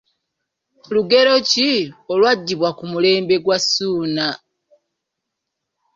[0.93, 1.69] Lugero ki
[2.11, 4.39] olwaggibwa ku mulembe gwa Ssuuna I?